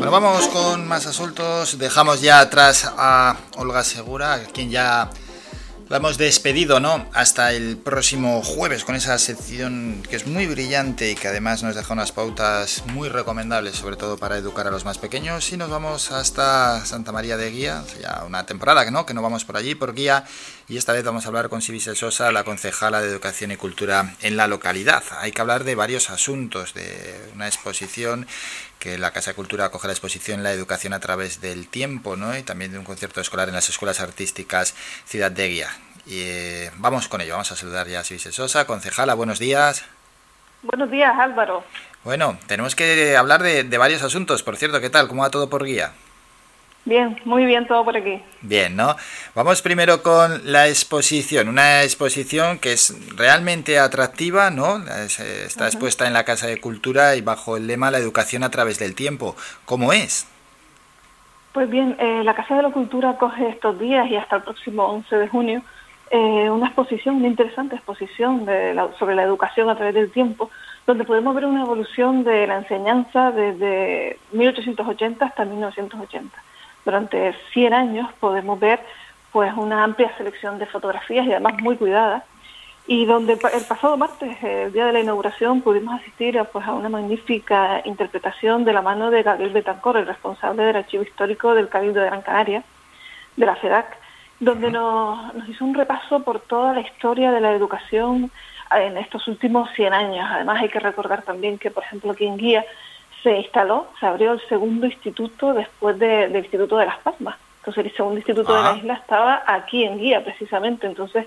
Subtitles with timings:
[0.00, 1.76] Bueno, vamos con más asuntos.
[1.76, 5.10] Dejamos ya atrás a Olga Segura, quien ya
[5.90, 7.06] la hemos despedido, ¿no?
[7.12, 11.74] Hasta el próximo jueves con esa sección que es muy brillante y que además nos
[11.74, 15.52] deja unas pautas muy recomendables, sobre todo para educar a los más pequeños.
[15.52, 19.20] Y nos vamos hasta Santa María de Guía, ya una temporada que no, que no
[19.20, 20.24] vamos por allí, por Guía.
[20.70, 24.14] Y esta vez vamos a hablar con Sibisel Sosa, la concejala de Educación y Cultura
[24.22, 25.02] en la localidad.
[25.18, 28.28] Hay que hablar de varios asuntos, de una exposición
[28.78, 32.38] que la Casa de Cultura acoge la exposición La Educación a través del tiempo, ¿no?
[32.38, 35.70] Y también de un concierto escolar en las escuelas artísticas Ciudad de Guía.
[36.06, 39.84] Y eh, vamos con ello, vamos a saludar ya a Sibise Sosa, concejala, buenos días.
[40.62, 41.64] Buenos días, Álvaro.
[42.04, 45.08] Bueno, tenemos que hablar de, de varios asuntos, por cierto, ¿qué tal?
[45.08, 45.94] ¿Cómo va todo por Guía?
[46.84, 48.22] Bien, muy bien todo por aquí.
[48.40, 48.96] Bien, ¿no?
[49.34, 54.78] Vamos primero con la exposición, una exposición que es realmente atractiva, ¿no?
[54.86, 58.78] Está expuesta en la Casa de Cultura y bajo el lema La educación a través
[58.78, 59.36] del tiempo.
[59.66, 60.26] ¿Cómo es?
[61.52, 64.84] Pues bien, eh, la Casa de la Cultura coge estos días y hasta el próximo
[64.84, 65.62] 11 de junio
[66.10, 70.50] eh, una exposición, una interesante exposición de sobre la educación a través del tiempo,
[70.86, 76.49] donde podemos ver una evolución de la enseñanza desde 1880 hasta 1980
[76.84, 78.80] durante 100 años podemos ver
[79.32, 82.24] pues una amplia selección de fotografías y además muy cuidadas
[82.86, 86.72] y donde el pasado martes, el día de la inauguración, pudimos asistir a, pues, a
[86.72, 91.68] una magnífica interpretación de la mano de Gabriel Betancor, el responsable del archivo histórico del
[91.68, 92.64] Cabildo de Gran Canaria,
[93.36, 93.96] de la FEDAC,
[94.40, 98.32] donde nos, nos hizo un repaso por toda la historia de la educación
[98.72, 100.26] en estos últimos 100 años.
[100.28, 102.64] Además hay que recordar también que, por ejemplo, aquí en Guía
[103.22, 107.36] se instaló, se abrió el segundo instituto después del Instituto de Las Palmas.
[107.58, 108.76] Entonces el segundo instituto de la ah.
[108.78, 110.86] isla estaba aquí en Guía precisamente.
[110.86, 111.26] Entonces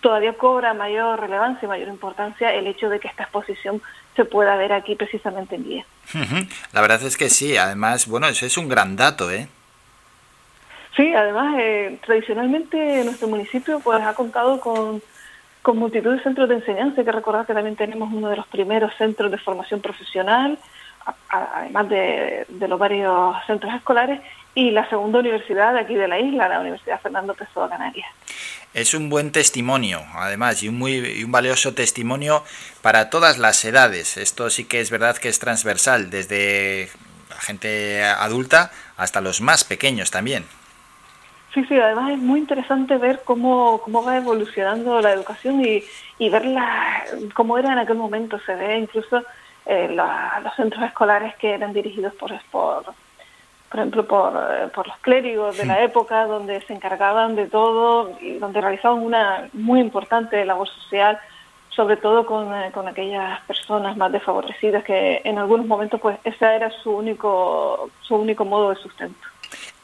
[0.00, 3.80] todavía cobra mayor relevancia y mayor importancia el hecho de que esta exposición
[4.16, 5.86] se pueda ver aquí precisamente en Guía.
[6.72, 9.48] La verdad es que sí, además, bueno, eso es un gran dato, ¿eh?
[10.96, 15.02] Sí, además, eh, tradicionalmente nuestro municipio pues ha contado con,
[15.62, 17.00] con multitud de centros de enseñanza.
[17.00, 20.58] Hay que recordar que también tenemos uno de los primeros centros de formación profesional,
[21.28, 24.20] además de, los varios centros escolares,
[24.54, 28.06] y la segunda universidad de aquí de la isla, la Universidad Fernando Pessoa Canarias.
[28.72, 32.44] Es un buen testimonio, además, y un muy un valioso testimonio
[32.80, 34.16] para todas las edades.
[34.16, 36.88] Esto sí que es verdad que es transversal, desde
[37.30, 40.44] la gente adulta hasta los más pequeños también.
[41.52, 45.84] Sí, sí, además es muy interesante ver cómo, cómo va evolucionando la educación y,
[46.18, 48.40] y verla cómo era en aquel momento.
[48.44, 49.22] Se ve incluso
[49.66, 54.96] eh, los centros escolares que eran dirigidos por, por, por ejemplo, por, eh, por los
[54.98, 60.44] clérigos de la época, donde se encargaban de todo y donde realizaban una muy importante
[60.44, 61.18] labor social,
[61.70, 66.44] sobre todo con, eh, con aquellas personas más desfavorecidas que en algunos momentos pues ese
[66.44, 69.33] era su único, su único modo de sustento.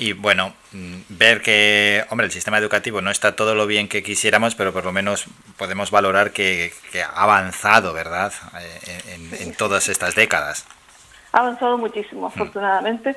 [0.00, 4.04] Y bueno, mm, ver que, hombre, el sistema educativo no está todo lo bien que
[4.04, 5.26] quisiéramos, pero por lo menos
[5.56, 6.72] podemos valorar que,
[7.04, 10.64] ha avanzado, ¿verdad?, eh, en, todas estas décadas.
[11.32, 12.26] Ha avanzado muchísimo, mm.
[12.26, 13.16] afortunadamente.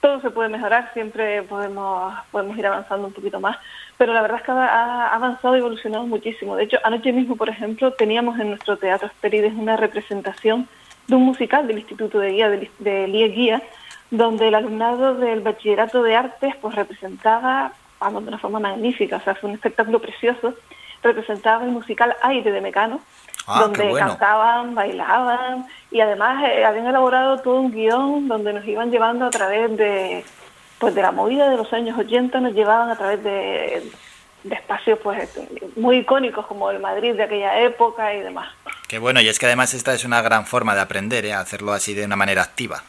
[0.00, 3.56] Todo se puede mejorar, siempre podemos, podemos ir avanzando un poquito más,
[3.98, 6.54] pero la verdad es que ha avanzado y evolucionado muchísimo.
[6.54, 10.68] De hecho, anoche mismo, por ejemplo, teníamos en nuestro Teatro Esperides una representación
[11.06, 13.62] de un musical del Instituto de Guía, de, de Guía,
[14.10, 19.20] donde el alumnado del bachillerato de artes pues representaba, vamos, de una forma magnífica, o
[19.20, 20.54] sea, fue un espectáculo precioso,
[21.02, 23.00] representaba el musical Aire de Mecano,
[23.46, 28.90] ah, donde cantaban, bailaban y además eh, habían elaborado todo un guion donde nos iban
[28.90, 30.24] llevando a través de
[30.78, 33.88] pues de la movida de los años 80, nos llevaban a través de,
[34.50, 35.38] espacios pues
[35.76, 38.48] muy icónicos como el Madrid de aquella época y demás.
[38.92, 41.32] Qué bueno, y es que además esta es una gran forma de aprender, ¿eh?
[41.32, 42.82] hacerlo así de una manera activa.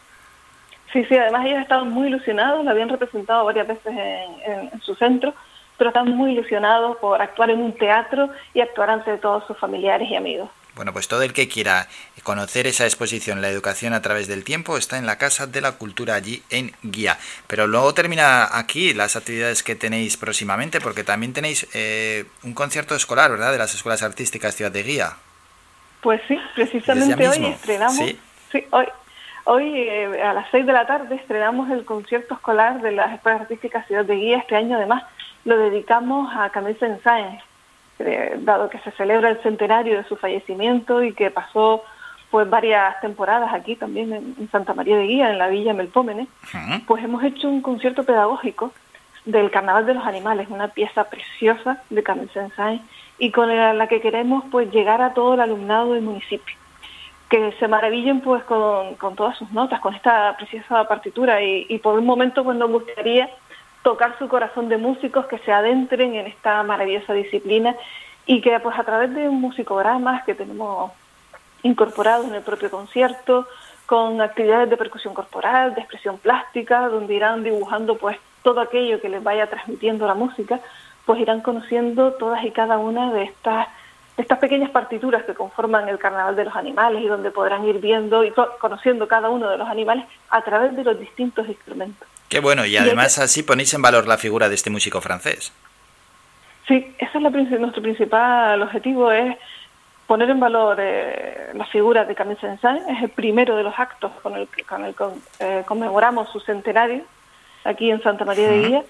[0.92, 5.34] Sí, sí, además ellos estaban muy ilusionados, lo habían representado varias veces en, su centro,
[5.78, 10.06] pero estaban muy ilusionados por actuar en un teatro y actuar ante todos sus familiares
[10.10, 10.50] y amigos.
[10.74, 11.88] Bueno, pues todo el que quiera
[12.22, 15.72] conocer esa exposición, la educación a través del tiempo, está en la Casa de la
[15.72, 17.16] Cultura allí en Guía.
[17.46, 22.94] Pero luego termina aquí las actividades que tenéis próximamente, porque también tenéis eh, un concierto
[22.94, 25.16] escolar, ¿verdad?, de las escuelas artísticas Ciudad de Guía.
[26.04, 27.96] Pues sí, precisamente hoy estrenamos.
[27.96, 28.18] ¿Sí?
[28.52, 28.86] sí, hoy
[29.46, 33.42] Hoy eh, a las 6 de la tarde estrenamos el concierto escolar de las Escuelas
[33.42, 34.38] Artísticas Ciudad de Guía.
[34.38, 35.02] Este año además
[35.44, 37.42] lo dedicamos a Camille Saint-Saëns,
[38.38, 41.84] dado que se celebra el centenario de su fallecimiento y que pasó
[42.30, 46.26] pues varias temporadas aquí también en, Santa María de Guía, en la Villa Melpómene,
[46.86, 48.72] pues hemos hecho un concierto pedagógico
[49.24, 52.82] del Carnaval de los Animales, una pieza preciosa de Camille Saint-Saëns
[53.18, 56.56] y con la, que queremos pues llegar a todo el alumnado del municipio.
[57.28, 62.06] Que se maravillen pues con, todas sus notas, con esta preciosa partitura y, por un
[62.06, 63.30] momento pues nos gustaría
[63.82, 67.74] tocar su corazón de músicos que se adentren en esta maravillosa disciplina
[68.26, 70.92] y que pues a través de un musicogramas que tenemos
[71.62, 73.46] incorporados en el propio concierto,
[73.86, 79.08] con actividades de percusión corporal, de expresión plástica, donde irán dibujando pues todo aquello que
[79.08, 80.60] les vaya transmitiendo la música,
[81.04, 83.68] pues irán conociendo todas y cada una de estas
[84.16, 88.24] estas pequeñas partituras que conforman el Carnaval de los Animales y donde podrán ir viendo
[88.24, 92.06] y conociendo cada uno de los animales a través de los distintos instrumentos.
[92.28, 95.52] Qué bueno, y además así ponéis en valor la figura de este músico francés.
[96.66, 99.36] Sí, ese es la, nuestro principal objetivo, es
[100.06, 104.12] poner en valor eh, la figura de Camille Saint-Saëns, es el primero de los actos
[104.22, 104.64] con el que
[105.40, 107.02] eh, conmemoramos su centenario
[107.64, 108.82] aquí en Santa María de Guía.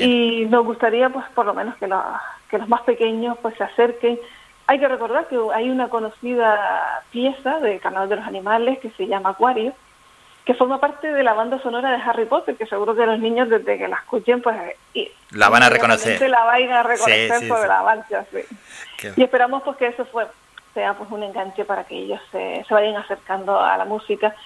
[0.00, 1.88] Y nos gustaría, pues, por lo menos que,
[2.50, 4.18] que los más pequeños pues se acerquen
[4.66, 9.06] hay que recordar que hay una conocida pieza de Canal de los Animales que se
[9.06, 9.72] llama Acuario,
[10.44, 13.48] que forma parte de la banda sonora de Harry Potter, que seguro que los niños
[13.48, 14.56] desde que la escuchen, pues...
[15.30, 16.20] la van a reconocer.
[16.28, 19.12] La van a reconocer por la marcha, sí.
[19.16, 20.26] Y esperamos pues que eso fue,
[20.76, 24.36] sea pues un enganche para que ellos se, se vayan acercando a la música.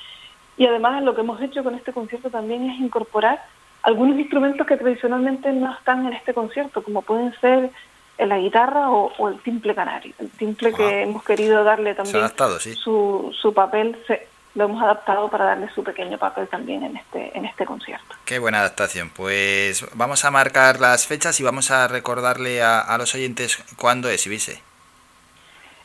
[0.56, 3.42] Y además lo que hemos hecho con este concierto también es incorporar
[3.82, 7.70] algunos instrumentos que tradicionalmente no están en este concierto, como pueden ser
[8.18, 10.14] la guitarra o, el timple canario.
[10.18, 12.30] El timple que hemos querido darle también
[12.76, 17.36] su, su papel, se, lo hemos adaptado para darle su pequeño papel también en este,
[17.36, 18.14] en este concierto.
[18.24, 19.10] Qué buena adaptación.
[19.10, 24.26] Pues vamos a marcar las fechas y vamos a recordarle a, los oyentes cuándo es,
[24.26, 24.62] Ibise.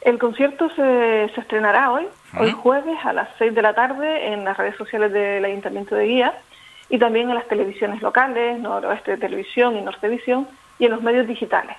[0.06, 2.08] El concierto se, se estrenará hoy,
[2.40, 6.06] hoy jueves a las 6 de la tarde en las redes sociales del Ayuntamiento de
[6.06, 6.34] Guía
[6.88, 10.48] y también en las televisiones locales, Noroeste Televisión y Nortevisión
[10.80, 11.76] y en los medios digitales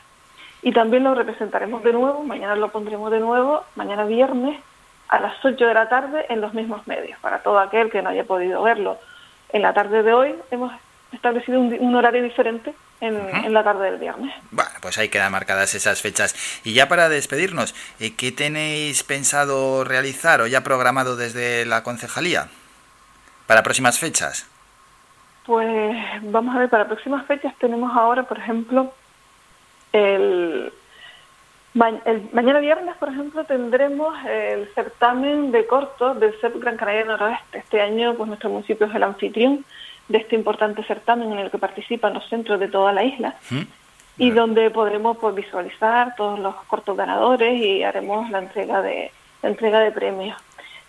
[0.66, 4.58] y también lo representaremos de nuevo, mañana lo pondremos de nuevo, mañana viernes
[5.08, 8.10] a las 8 de la tarde en los mismos medios, para todo aquel que no
[8.10, 8.98] haya podido verlo.
[9.50, 10.72] En la tarde de hoy hemos
[11.16, 14.34] establecido un, horario diferente en, la tarde del viernes.
[14.50, 16.34] Bueno, pues ahí quedan marcadas esas fechas.
[16.64, 22.48] Y ya para despedirnos, eh, ¿qué tenéis pensado realizar o ya programado desde la concejalía
[23.46, 24.48] para próximas fechas?
[25.44, 28.92] Pues vamos a ver, para próximas fechas tenemos ahora, por ejemplo,
[29.92, 30.72] el,
[31.74, 37.58] mañana viernes, por ejemplo, tendremos el certamen de cortos del CEP Gran Canaria Noroeste.
[37.58, 39.64] Este año, pues nuestro municipio es el anfitrión
[40.08, 43.34] de este importante certamen en el que participan los centros de toda la isla
[44.18, 49.10] y donde podremos pues, visualizar todos los cortos ganadores y haremos la entrega de
[49.42, 50.36] la entrega de premios.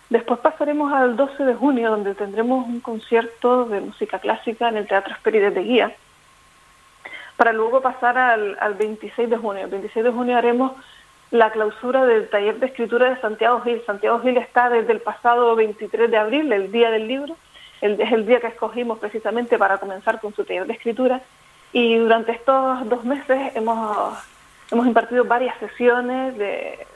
[0.08, 4.86] Después pasaremos al 12 de junio, donde tendremos un concierto de música clásica en el
[4.86, 5.92] Teatro Esperides de Guía
[7.38, 9.64] para luego pasar al, 26 de junio.
[9.64, 10.72] El 26 de junio haremos
[11.30, 13.80] la clausura del taller de escritura de Santiago Gil.
[13.86, 17.36] Santiago Gil está desde el pasado 23 de abril, el día del libro,
[17.80, 21.20] es el día que escogimos precisamente para comenzar con su taller de escritura
[21.72, 24.16] y durante estos dos meses hemos,
[24.70, 26.86] hemos impartido varias sesiones de,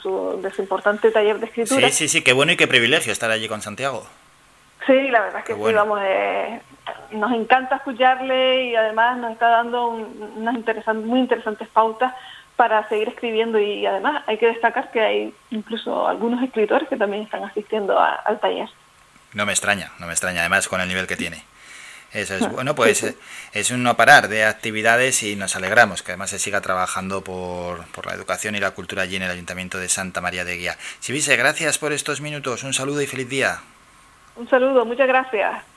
[0.00, 1.88] su, de su importante taller de escritura.
[1.88, 4.06] Sí, sí, sí, qué bueno y qué privilegio estar allí con Santiago.
[4.86, 6.60] Sí, la verdad es que sí, vamos, eh,
[7.12, 10.56] nos encanta escucharle y además nos está dando unas
[10.96, 12.12] muy interesantes pautas
[12.56, 17.22] para seguir escribiendo y además hay que destacar que hay incluso algunos escritores que también
[17.22, 18.68] están asistiendo al taller.
[19.34, 21.44] No me extraña, no me extraña, además con el nivel que tiene.
[22.12, 23.14] Eso es bueno, pues
[23.54, 27.86] es un no parar de actividades y nos alegramos que además se siga trabajando por,
[27.86, 30.76] por la educación y la cultura allí en el Ayuntamiento de Santa María de Guía.
[31.00, 33.60] Sibise, gracias por estos minutos, un saludo y feliz día.
[34.36, 35.71] Un saludo, muchas gracias.